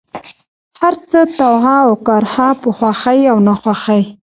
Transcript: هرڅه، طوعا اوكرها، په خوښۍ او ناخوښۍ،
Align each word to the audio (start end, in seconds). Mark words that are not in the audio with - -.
هرڅه، 0.81 1.19
طوعا 1.39 1.77
اوكرها، 1.89 2.49
په 2.61 2.69
خوښۍ 2.77 3.19
او 3.31 3.37
ناخوښۍ، 3.47 4.03